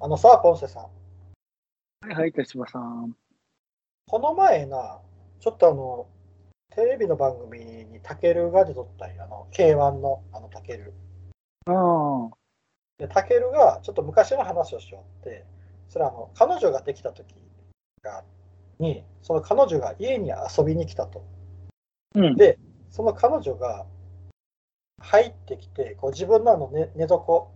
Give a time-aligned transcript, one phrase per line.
[0.00, 0.82] あのさ、ポンセさん。
[0.82, 3.16] はいはい、手島さん。
[4.06, 5.00] この前な、
[5.40, 6.06] ちょっとあの、
[6.70, 10.92] テレビの番組にタケルが出とったんや、あの、K1 のあのタケル。
[11.66, 12.30] ああ。
[12.98, 15.44] で、タケルがちょっと昔の話をしよって、
[15.88, 17.34] それはあの、彼女ができた時
[18.02, 18.22] が、
[18.78, 21.24] に、その彼女が家に遊びに来たと。
[22.14, 22.36] うん。
[22.36, 22.56] で、
[22.90, 23.84] その彼女が
[25.00, 27.48] 入ってきて、こう自分のあの寝寝床、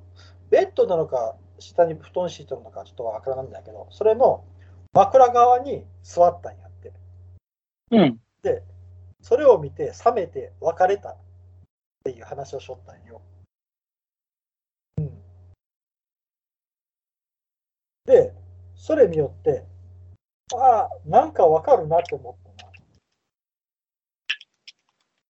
[0.50, 4.44] ベッドなのか、下に布団敷いてるのかちょっとわからないんだけど、それの
[4.92, 6.92] 枕側に座ったんやって。
[7.92, 8.20] うん。
[8.42, 8.62] で、
[9.20, 11.16] それを見て冷めて別れたっ
[12.04, 13.22] ていう話をしょったんよ。
[14.98, 15.22] うん。
[18.04, 18.34] で、
[18.74, 19.64] それによって、
[20.54, 22.72] ああ、なんかわかるなって思ったな。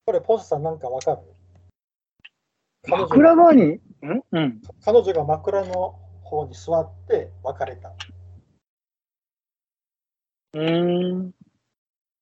[0.07, 1.19] これ、ポンセさんなんかわかる？
[2.89, 3.81] 枕側に、ん？
[4.33, 4.63] うん。
[4.85, 6.01] 彼女が枕の
[6.33, 7.93] 方に座って別れた。
[10.55, 11.33] うーん。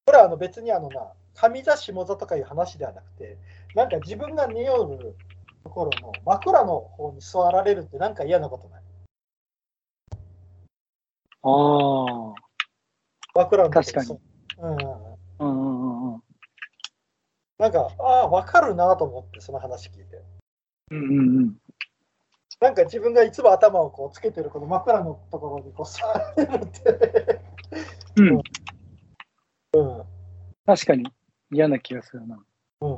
[0.05, 3.39] これはあの別にあのな、上座下座とかいう話ではなくて、
[3.77, 5.17] なんか自分が寝よる
[5.63, 8.83] ところの枕の方に座られるってなんか嫌なことない？
[11.43, 12.35] ああ。
[13.33, 14.21] 枕の確かにそう
[14.59, 15.17] うんうんうん。
[15.39, 16.23] うんうんうんうん。
[17.59, 20.25] なんか、ああ、わかるなと思って、その話聞いて。
[20.91, 21.57] うんうんうん。
[22.61, 27.41] なんか自分がいつも頭をこうつけてるこの枕のところにこう座られるって。
[28.17, 28.29] うん。
[28.37, 30.05] うん。
[30.67, 31.11] 確かに
[31.51, 32.39] 嫌な気がするな。
[32.83, 32.97] うん。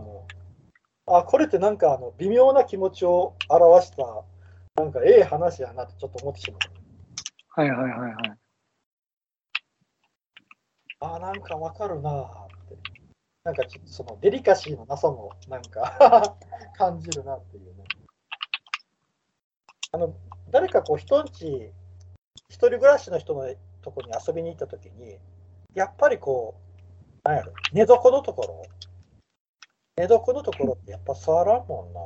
[1.06, 4.24] あ、これってなんかあの微妙な気持ちを表した、
[4.82, 6.60] なんかええ話やなってちょっと思ってしまう。
[7.54, 8.38] はいはいはいはい。
[11.00, 12.24] あーなんかわかるなーっ
[12.69, 12.76] て。
[13.44, 16.36] なんかちょっとそのデリカシーのなさもなんか
[16.78, 17.84] 感じるなっていうね。
[19.94, 20.14] あの、
[20.50, 21.70] 誰かこう人んち、
[22.48, 23.46] 一人暮らしの人の
[23.82, 25.18] とこに遊びに行った時に、
[25.75, 26.54] やっぱりこ
[27.25, 28.62] う、なんやろ、寝床のところ、
[29.97, 32.00] 寝床のところってやっぱ座らんもんな。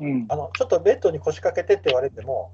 [0.00, 0.26] うん。
[0.28, 2.52] あの、ちょっとベッドに腰掛けてって言われても、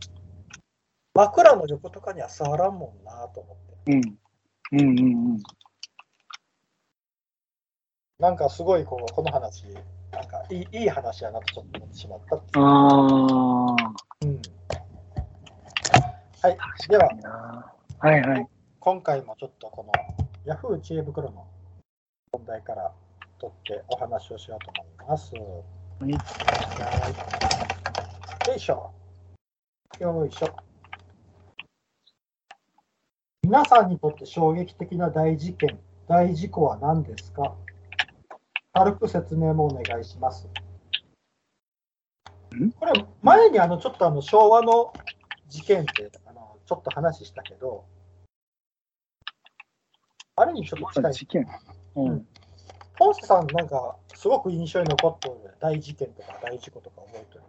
[1.15, 3.93] 枕の横とかには座らんもんなと思って。
[3.93, 4.19] うん。
[4.73, 5.03] うんうんう
[5.37, 5.43] ん。
[8.19, 9.65] なんかすごいこうこの話、
[10.15, 12.43] なんかいいいい話やなとちょっと思ってしまったっ。
[12.55, 12.63] ああ。
[14.23, 14.43] うん、
[16.43, 16.59] はい、
[16.89, 17.09] では、
[17.99, 18.47] はいはい。
[18.81, 19.85] 今回もちょっとこ
[20.47, 21.47] の Yahoo 知恵袋の
[22.33, 22.93] 問題から
[23.39, 25.35] 取ってお話をしようと思います。
[25.35, 27.09] はいは
[28.47, 28.91] いよいしょ。
[30.01, 30.49] よいしょ。
[33.43, 37.55] 皆さんにとって衝撃的な大事件、大事故は何ですか？
[38.77, 40.49] 軽く説明もお願いします。
[42.57, 42.73] ん？
[42.73, 42.93] これ、
[43.23, 44.93] 前にあのちょっとあの昭和の
[45.49, 47.85] 事件ってあのちょっと話したけど、
[50.35, 51.13] あれにちょっと近い。
[51.13, 51.47] 事件。
[51.95, 52.27] うん。
[52.97, 57.43] ポンセさん、なんかすごく印象に残ってる大事件とか大事故とか覚えてる？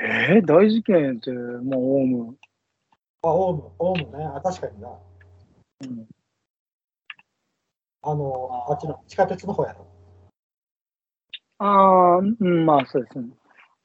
[0.00, 2.36] えー、大事件って、もうオウム。
[3.22, 4.24] あ、オウム、オウムね。
[4.24, 4.90] あ確かにな。
[5.80, 6.06] うん。
[8.02, 9.86] あの、あっちの地下鉄の方やろ。
[11.58, 13.28] ああ、うん、まあそうですね。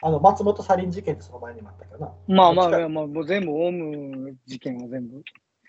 [0.02, 2.12] あの、松本サリン事件ってその前にもあったけどな。
[2.28, 5.24] まあまあ、もう全部オウム事件は全部。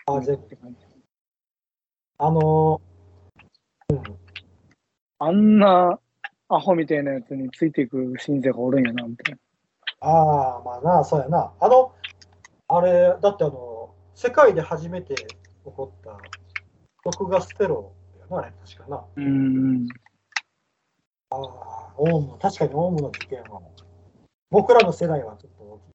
[0.06, 0.78] あ、全部って感じ
[2.18, 2.80] あの、
[3.90, 4.02] うん。
[5.18, 5.98] あんな
[6.48, 9.40] アホみたいなやつについていく信者がおるんやな、みたいな。
[10.00, 11.52] ああ、まあな、そうやな。
[11.58, 11.94] あの、
[12.68, 15.26] あれ、だってあの、世界で初めて起
[15.64, 16.18] こった
[17.04, 19.04] 毒ガステロやな、あれ、確かな。
[19.16, 19.88] うーん。
[21.30, 23.60] ああ、オウム、確かにオウムの事件は、
[24.50, 25.94] 僕らの世代はちょっと大きい。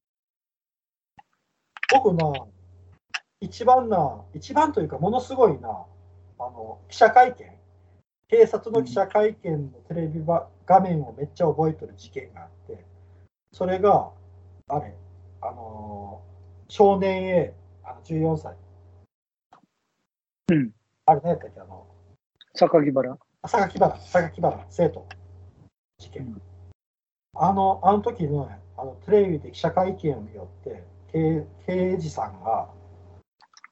[1.94, 2.46] 僕な、
[3.40, 5.86] 一番な、一番というか、ものすごいな、
[6.38, 7.58] あの、記者会見、
[8.28, 12.84] 警察の記者会見のテレビば画面をめっちゃ覚えてる事件があって、
[13.52, 14.10] それが、
[14.68, 14.94] あれ、
[15.40, 16.30] あのー
[16.70, 17.52] 少年 A、
[17.82, 18.54] あの14歳。
[20.52, 20.70] うん。
[21.04, 21.84] あれ何やったっけ、あの、
[22.54, 23.18] 榊原？
[23.42, 25.06] 榊原、榊原、生徒
[25.98, 26.22] 事件。
[26.24, 26.42] うん
[27.34, 32.68] あの、あの時の、あのテレビで記者会見によって、刑刑事さんが、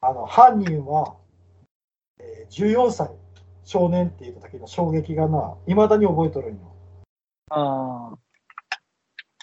[0.00, 1.16] あの、犯人は、
[2.19, 3.10] えー14歳
[3.64, 6.75] 少年って言った時の衝撃がな、いまだに覚えとるんよ。
[7.50, 8.19] ああ。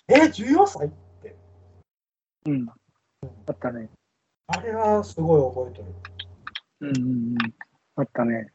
[0.07, 0.89] えー、14歳っ
[1.21, 1.35] て。
[2.45, 2.67] うん。
[2.67, 3.89] あったね。
[4.47, 5.95] あれはすごい覚えとる。
[6.81, 7.37] うんうんうん。
[7.97, 8.51] あったね。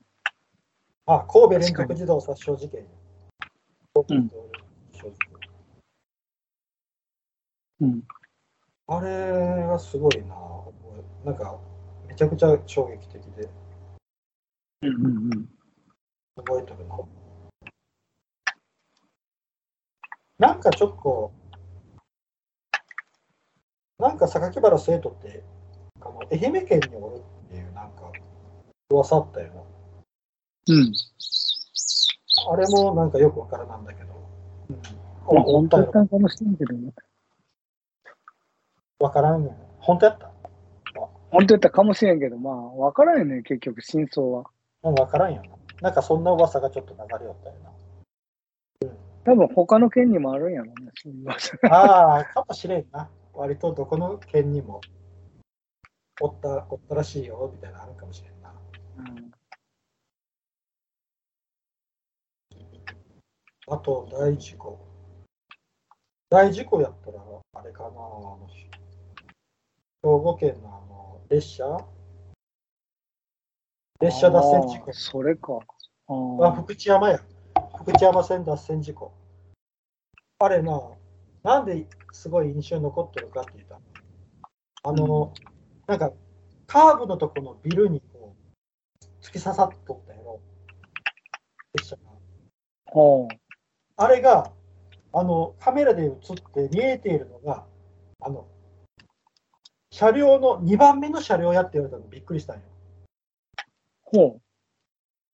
[1.13, 2.87] あ、神戸連続児童殺傷事件。
[3.97, 4.31] うん
[7.81, 8.03] うん。
[8.87, 10.37] あれがすごいな。
[11.25, 11.59] なんか、
[12.07, 13.49] めちゃくちゃ衝撃的で、
[14.83, 15.49] うんうんうん。
[16.37, 16.99] 覚えてるな。
[20.39, 21.33] なんかちょっと、
[23.99, 25.43] なんか榊原生徒って、
[26.31, 27.17] 愛媛県におる
[27.47, 28.13] っていう、なんか、
[28.91, 29.80] 噂あったよな。
[30.71, 30.93] うん。
[32.53, 34.15] あれもなんかよくわからなんだけど。
[34.71, 34.77] うん。
[34.77, 34.83] ま
[35.43, 36.93] あ、お本当だっかもしれんけどね。
[38.99, 39.55] わからんよ。
[39.79, 40.31] 本当やった？
[41.31, 44.45] 本当やったかもしれんけど、まあ、わからんよね、結局、真相は。
[44.83, 45.51] うん、わからんよな。
[45.81, 47.71] なんかそんな噂がちょっと流れよったよな。
[49.25, 51.57] 多分、他の県にもあるんやろうね、そういう噂。
[51.69, 53.09] ああ、かもしれんな。
[53.33, 54.81] 割とどこの県にも
[56.21, 58.53] おったおったらしいよみたいなのあるかもしれんな。
[58.99, 59.31] うん
[63.71, 64.79] あと、大事故。
[66.29, 67.21] 大事故やったら、
[67.55, 68.49] あれかな、あの
[70.03, 71.79] 兵庫県のあの列車？
[74.01, 74.93] 列車脱線事故。
[74.93, 75.61] それか。
[76.09, 77.21] あ福知山や。
[77.79, 79.13] 福知山線脱線事故。
[80.41, 80.81] あれな、
[81.45, 83.81] なんですごい印象に残ってるかって言ったら
[84.83, 85.33] あの、
[85.87, 86.13] なんか、
[86.67, 88.35] カーブのとこのビルにこ
[89.01, 90.41] う突き刺さっとったやろ。
[91.75, 92.03] 列車が。
[94.01, 94.51] あれが、
[95.13, 96.11] あの、カメラで映っ
[96.55, 97.67] て見えているのが、
[98.23, 98.49] あの、
[99.91, 102.63] 車両の2番目の車両やって言われたのびっくりしたんよ。
[104.01, 104.41] ほ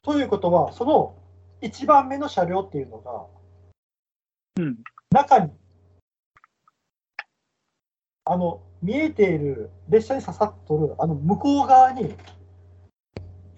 [0.03, 1.15] ということは、その
[1.63, 3.27] 1番目の車両っていうのが、
[4.57, 4.63] う。
[4.63, 4.79] うん。
[5.13, 5.53] 中に、
[8.25, 12.17] あの、見えている列車に刺さっとる、あの、向こう側に、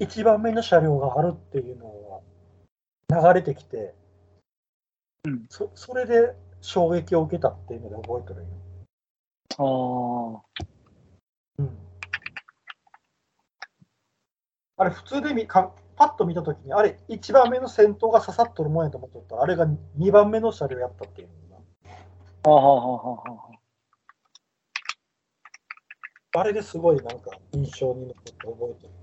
[0.01, 2.23] 1番目の車両があるっていうの
[3.09, 3.95] が流れてきて、
[5.29, 8.47] うんそそれで衝撃を受けたっていうので覚えてるよ。
[9.59, 10.65] ああ。
[11.59, 11.79] うん。
[14.77, 19.67] あれ、普通で見かパッと見たときに、あれ、1番目の先頭が刺さっとるもんやと思っとったら、あれが
[19.99, 23.51] 2番目の車両やったっていうのがはあはあはあはあは
[26.35, 26.41] あ。
[26.41, 28.99] あれですごいなんか印象に残って覚えてるな。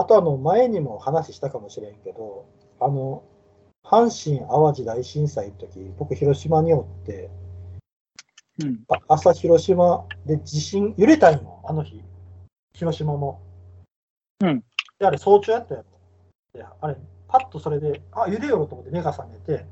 [0.00, 2.46] あとあの前にも話したかもしれんけど、
[2.80, 3.22] あの
[3.84, 7.28] 阪神・淡路大震災の時、僕広島におって、
[8.62, 8.80] うん。
[8.88, 12.02] あ朝広島で地震揺れたんよ、あの日。
[12.72, 13.42] 広島も。
[14.40, 14.64] うん。
[14.98, 15.86] で、あれ早朝やったやろ。
[16.54, 16.96] で、あれ、
[17.28, 19.66] パッとそれで、あ、揺れようと思って目が覚めて、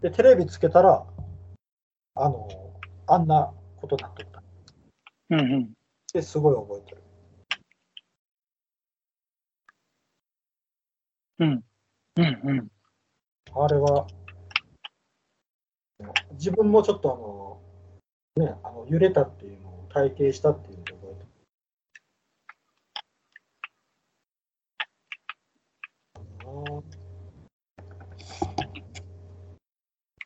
[0.00, 1.06] で、テレビつけたら、
[2.16, 2.48] あの、
[3.06, 4.42] あんなことになっとった。
[5.30, 5.70] うんうん。
[6.12, 6.97] で、すごい覚えてる。
[11.38, 11.64] うん。
[12.16, 12.68] うんうん。
[13.54, 14.06] あれは、
[16.32, 17.62] 自分もちょっと
[18.36, 21.28] あの、ね、あの揺れたっていうのを体験したっていうのを覚えてる。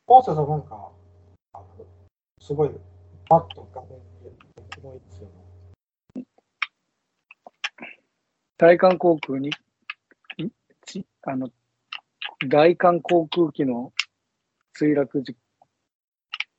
[0.06, 0.92] ポンセさんなんか、
[2.40, 2.70] すごい、
[3.28, 4.04] パッと画面に
[4.82, 5.30] 思いつくの。
[8.58, 9.50] 大韓航空に、
[11.24, 11.50] あの、
[12.48, 13.92] 大韓航空機の
[14.78, 15.36] 墜落事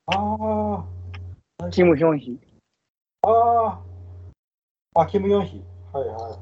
[0.06, 0.86] あ
[1.60, 2.40] あ、キム・ヒョンヒ。
[3.24, 3.82] あ
[4.96, 5.64] あ、あ、キム・ヨンヒ。
[5.92, 6.38] はいはいはいは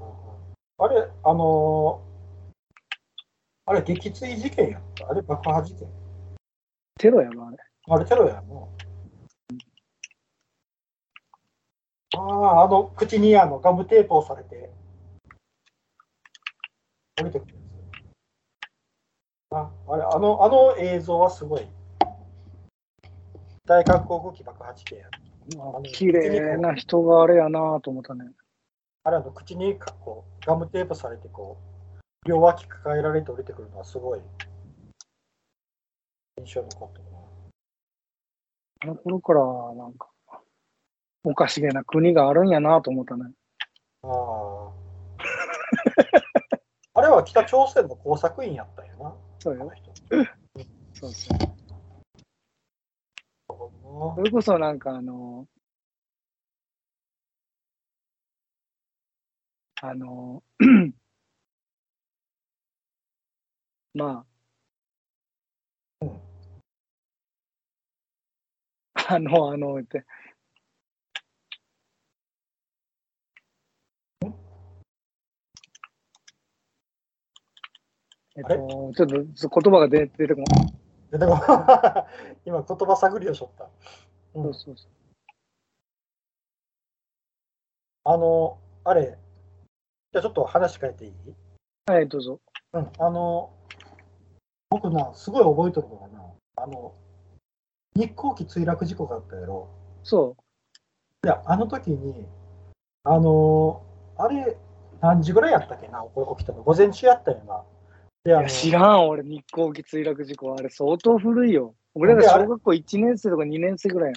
[0.90, 1.02] い。
[1.02, 2.12] あれ、あのー
[3.66, 4.82] あれ、撃墜事件や。
[5.08, 5.88] あれ、爆破事件。
[7.00, 7.58] テロやろ、あれ。
[7.88, 8.76] あれ、テロやも
[12.14, 12.18] う。
[12.18, 14.72] ああ、あの、口にあのガムテープをされて、
[17.22, 17.61] 降りてくる。
[19.52, 21.68] あ、あれ、あの、あの映像はすごい。
[23.66, 25.06] 大韓航空機爆破事件や。
[25.58, 28.32] まあ綺麗な人があれやなと思ったね。
[29.04, 31.58] あれ、あの、口にかこうガムテープされて、こ
[32.26, 34.22] う、両脇抱えられて降りてくるのはすごい
[36.40, 37.18] 印象に残ってるな。
[38.84, 39.42] あの頃から、
[39.84, 40.08] なんか、
[41.26, 43.26] おかしげな国があるんやなと思ったね。
[44.04, 44.72] ああ。
[46.94, 48.81] あれは北朝鮮の工作員やった。
[49.42, 49.72] そうよ。
[50.94, 51.40] そうそう。
[53.50, 55.48] そそれこそなんかあの、
[59.82, 60.44] あの、
[63.96, 64.26] ま
[68.96, 70.06] あ、あの、あの、って。
[78.38, 79.16] えっと、ちょっと
[79.62, 80.74] 言葉が出出てこない。
[81.12, 81.38] ででも
[82.46, 83.68] 今言葉探りをしょった。
[84.36, 84.88] うんそうそうそ
[88.04, 89.18] あの、あれ、
[90.12, 91.12] じゃあちょっと話変えていい？
[91.12, 91.36] う
[91.92, 92.40] はい、どうぞ。
[92.74, 93.52] うん、あの、
[94.70, 96.24] 僕な、すごい覚えとるのがな、
[96.56, 96.94] あの、
[97.96, 99.68] 日航機墜落事故があったやろ？
[100.04, 100.36] そ
[101.24, 102.26] いや、あの時に、
[103.04, 103.84] あの、
[104.18, 104.58] あれ、
[105.02, 106.04] 何時ぐらいやったっけな、
[106.38, 106.64] 起きたの？
[106.64, 107.64] 午前中やったよな。
[108.24, 110.54] いや、知らん、俺、日航機墜落事故。
[110.54, 111.74] あれ、相当古いよ。
[111.96, 114.14] 俺ら小学校1年生とか2年生ぐらい。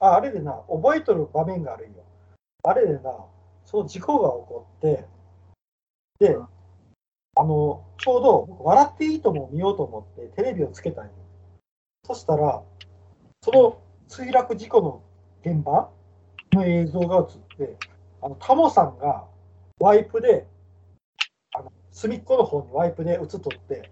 [0.00, 2.04] ああれでな、覚えとる場面があるんよ。
[2.62, 3.24] あれでな、
[3.64, 5.06] その事故が起こって、
[6.18, 6.36] で、
[7.34, 11.12] あの、ちょうど僕、笑っていいとも見ようと思ってテレビをつけたんよ。
[12.04, 12.62] そしたら、
[13.40, 15.02] その墜落事故の
[15.40, 15.88] 現場
[16.52, 17.76] の映像が映って、
[18.20, 19.24] あの、タモさんが
[19.80, 20.46] ワイプで、
[21.92, 23.90] 隅っこの方にワイプで映っとって、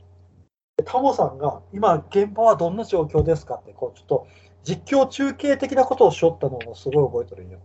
[0.76, 4.26] でタモさんが、今、現場はどんな状況ですかって、こう、ちょっと、
[4.64, 7.60] 実況中継的なことをしよったのをすごい覚えてるんよ。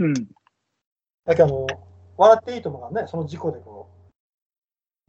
[0.00, 0.14] うん。
[1.24, 1.66] だけど、あの、
[2.16, 4.12] 笑っていいともがね、その事故でこう、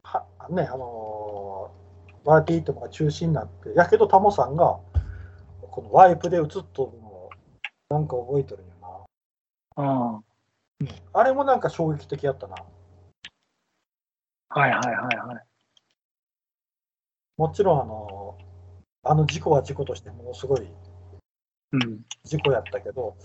[0.02, 1.84] は、ね、あのー
[2.24, 4.78] 笑っていいともが中止になって、やけどタモさんが、
[5.70, 7.30] このワイプで映っとるのを、
[7.90, 8.72] なんか覚えてるんよ
[9.76, 9.84] な。
[9.84, 10.20] あ
[11.12, 11.20] あ。
[11.20, 12.56] あれもなんか衝撃的やったな。
[14.54, 15.44] はいはいはいはい。
[17.36, 18.44] もちろん、あのー
[19.06, 20.66] あの事故は事故としてものすごい
[21.72, 22.00] うん。
[22.24, 23.16] 事故やったけど、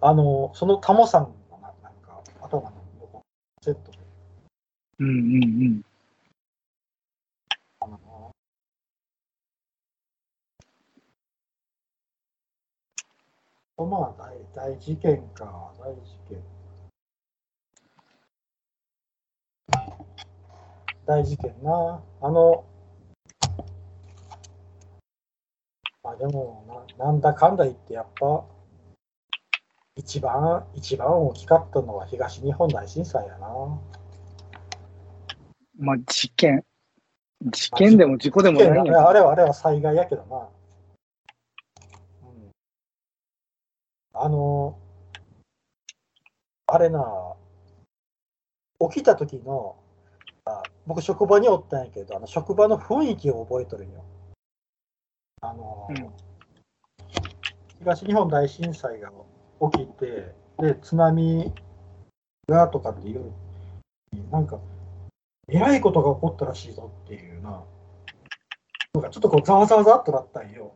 [0.00, 3.22] あのーそのタモさんがななんか、頭の横
[3.62, 3.98] セットで、
[5.00, 5.82] うんうんうん。
[7.80, 14.22] あのーまあ
[14.56, 16.42] 大、大事件か、大事件。
[21.08, 22.02] 大事件な。
[22.20, 22.66] あの、
[26.02, 28.44] まあでもな、なんだかんだ言って、やっぱ、
[29.96, 33.48] 一番、一番大きかったのは東日本大震災やな。
[35.78, 36.62] まあ、事件。
[37.40, 40.50] 事件でも事故でもないあれは、あれは災害やけどな。
[42.22, 42.50] うん。
[44.12, 44.78] あの、
[46.66, 47.34] あれな、
[48.90, 49.87] 起きた時の、あ
[50.86, 54.04] 僕職場におったんやけど、あの職場の雰囲気を覚えとるんよ。
[55.40, 56.28] あの、うん
[57.80, 59.12] 東日本大震災が
[59.72, 61.52] 起きて、で、津波
[62.48, 63.32] がとかっていう、
[64.32, 64.58] なんか、
[65.48, 67.62] えらいことが起こったらしいぞっていうな、
[68.94, 70.72] なんかちょっとこう、ざわざわざっとなったんよ。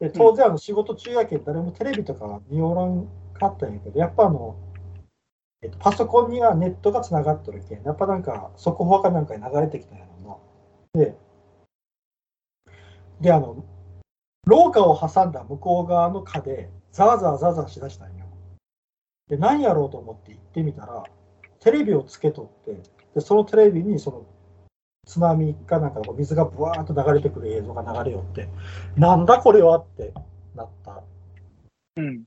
[0.00, 4.56] で、当然、あの仕事中やけん、誰もテレビとか見おらんかったんやけど、やっぱあの、
[5.64, 10.38] えっと、パソコンにはネットがつながっとるけん、やっぱなんか、速報かなんかに流れてきたんやろ
[10.94, 11.02] な。
[11.02, 11.16] で、
[13.22, 13.64] で、あの、
[14.46, 18.26] 廊下を挟んだ向こう側の課で、ざわざわざわざわしだしたんよ。
[19.28, 21.02] で、何やろうと思って行ってみたら、
[21.60, 22.82] テレビをつけとって、
[23.14, 24.26] で、そのテレビにその
[25.06, 28.48] 津波かなんか水がブワーっと流れてくる映像が流れよって、
[28.96, 30.12] なんだこれはって
[30.54, 31.02] なった。
[31.96, 32.24] うん。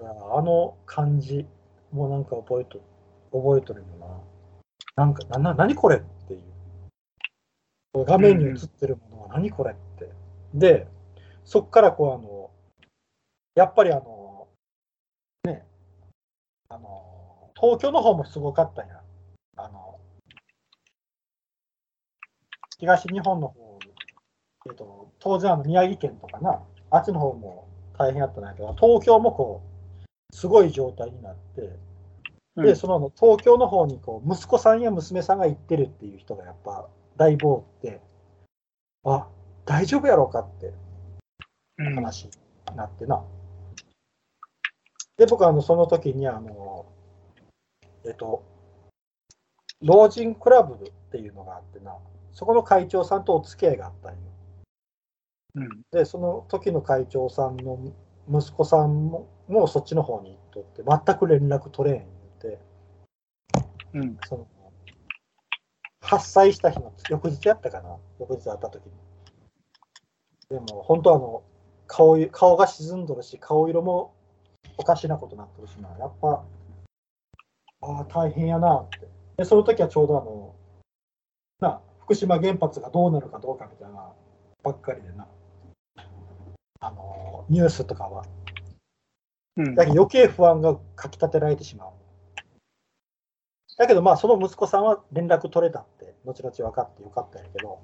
[0.00, 1.46] あの感じ
[1.92, 2.80] もうなんか覚えと
[3.32, 3.86] 覚えとるよ
[4.96, 5.04] な。
[5.04, 6.42] なんか、な、な、何これっていう。
[8.04, 10.12] 画面に映ってるものは何これって。
[10.54, 10.86] で、
[11.44, 12.50] そっからこうあの、
[13.54, 14.48] やっぱりあの、
[15.44, 15.64] ね、
[16.68, 19.02] あの、東京の方もすごかったんや。
[19.56, 19.98] あの、
[22.78, 23.78] 東日本の方、
[24.68, 27.68] えっと、当然あの宮城県とかな、あっちの方も
[27.98, 29.77] 大変やったんやけど、東京もこう、
[30.32, 31.76] すごい状態になって、
[32.56, 38.00] で、その東京の方にこう息子さんや娘さんが行ってるっていう人がやっぱ大暴って、
[39.04, 39.28] あ
[39.64, 40.72] 大丈夫やろうかって
[41.78, 41.94] うん。
[41.94, 42.30] 話に
[42.76, 43.24] なってな。
[45.16, 46.86] で、僕はあのその時にあの、
[48.04, 48.44] えっと、
[49.82, 51.96] 老人クラブっていうのがあってな、
[52.32, 54.18] そこの会長さんとお付き合いがあったんよ。
[55.54, 55.68] うん。
[55.90, 57.92] で、その時の会長さんの
[58.28, 62.60] 息子さんももうそっちの方に行っとって、全く連絡取れん言って、
[63.94, 64.18] うん。
[64.26, 64.46] その、
[66.00, 68.92] 発災した日の翌日やったかな、翌日会った時に。
[70.50, 71.42] でも、本当あの、
[71.86, 74.14] 顔い顔が沈んどるし、顔色も
[74.76, 76.44] おかしなことになってるしな、やっぱ、
[77.80, 79.08] ああ、大変やなって。
[79.36, 80.54] で、その時はちょうどあの、
[81.60, 84.12] な、福島原発がどうなるかどうかみたいな
[84.62, 85.26] ばっかりでな、
[86.80, 88.24] あの、ニュースとかは。
[89.58, 89.74] うん。
[89.74, 91.88] だけど余計不安がかき立てられてしまう。
[93.76, 97.80] だけどまあその息子さんは連絡取れたって後々分かってよかったんやけど、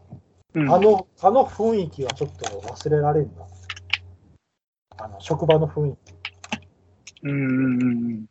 [0.55, 3.47] うんあの、あの雰囲気はちょっと忘れられんな。
[4.97, 6.15] あの、職場の雰囲気。
[7.25, 8.27] うんうんうん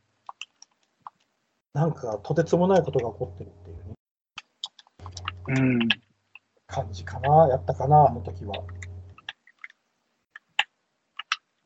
[1.74, 3.96] なんか、とてつもないことが起こってるっていうね、
[5.48, 5.82] うん。
[5.82, 5.90] うん。
[6.68, 8.64] 感じかな、やったかな、あの時は。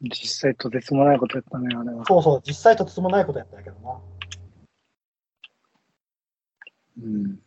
[0.01, 2.05] 実際とてつもないことやったね、あれは。
[2.05, 3.99] そうそう、実際とてつもないことやったけどな。
[7.01, 7.39] うん。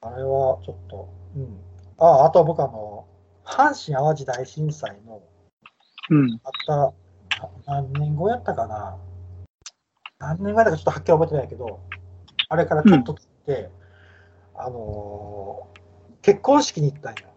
[0.00, 1.60] あれはちょっと、うん。
[1.98, 3.06] あ、あと僕あの、
[3.44, 5.22] 阪神・淡路大震災の
[6.10, 6.40] うん。
[6.42, 6.92] あった、な
[7.66, 8.98] 何年後やったかな。
[10.18, 11.80] 何年後やったかちょっとはっきり覚えてないけど、
[12.48, 13.70] あれからちょっと経って、
[14.54, 15.80] あのー
[16.22, 17.30] 結婚式に行ったんや。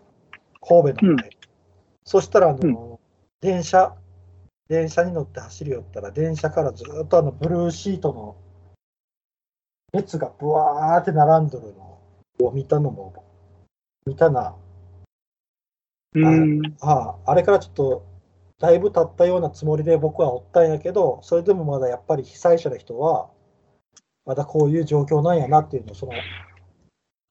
[0.62, 1.30] 神戸の方で。
[2.04, 3.00] そしたら、あのー
[3.40, 3.96] 電車、
[4.70, 8.38] 電車に乗って走り寄ったら、電車からずっとあのブルーシートの
[9.92, 12.00] 列がブワーって並んどるの
[12.48, 13.14] を見たのも、
[14.06, 14.56] 見たな。
[16.16, 16.76] うん。
[16.82, 18.06] ああ、あれからちょっと、
[18.60, 23.30] だいぶ経ったようなつもりで僕はおったんやけど、それでもまだやっぱり被災者の人は、
[24.26, 26.14] まだこういう状況なんやなっていうのを、その、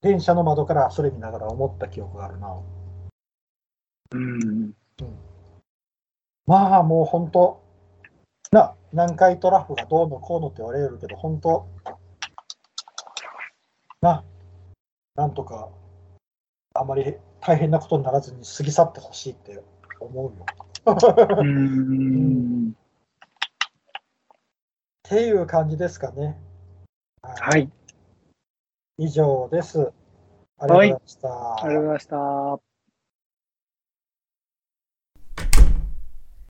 [0.03, 2.61] 電車の窓からそれ見ながら思った記憶があるな。
[4.13, 4.75] うん。
[6.47, 7.63] まあもう本当、
[8.51, 11.67] な、南海トラフがどうのこうのって言われるけど、本当、
[14.01, 14.25] な、
[15.15, 15.69] なんとか、
[16.75, 19.63] あまり大変なことにならずに過ぎ去ってほしいって
[20.01, 20.47] 思うよ。
[21.39, 22.71] うん。
[22.71, 22.75] っ
[25.03, 26.39] ていう感じですかね。
[27.23, 27.71] はい。
[28.99, 29.93] 以上です。
[30.59, 31.65] ありがとうございました。
[31.65, 32.72] ありがとうございました。